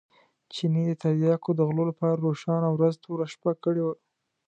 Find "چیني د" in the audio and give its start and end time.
0.53-0.91